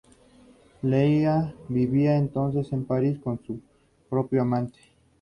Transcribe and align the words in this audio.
Leila 0.81 1.53
vivía 1.69 2.17
entonces 2.17 2.73
en 2.73 2.85
París 2.85 3.19
con 3.23 3.37
su 3.45 3.61
propio 4.09 4.41
amante. 4.41 4.79